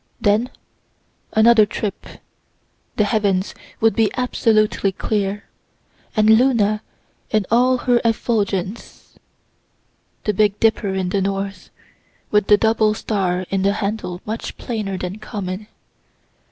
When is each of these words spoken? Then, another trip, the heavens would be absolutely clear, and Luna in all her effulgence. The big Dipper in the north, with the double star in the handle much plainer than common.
Then, 0.19 0.49
another 1.33 1.67
trip, 1.67 2.07
the 2.95 3.03
heavens 3.03 3.53
would 3.79 3.95
be 3.95 4.09
absolutely 4.17 4.91
clear, 4.91 5.43
and 6.15 6.27
Luna 6.27 6.81
in 7.29 7.45
all 7.51 7.77
her 7.77 8.01
effulgence. 8.03 9.19
The 10.23 10.33
big 10.33 10.59
Dipper 10.59 10.95
in 10.95 11.09
the 11.09 11.21
north, 11.21 11.69
with 12.31 12.47
the 12.47 12.57
double 12.57 12.95
star 12.95 13.45
in 13.51 13.61
the 13.61 13.73
handle 13.73 14.21
much 14.25 14.57
plainer 14.57 14.97
than 14.97 15.19
common. 15.19 15.67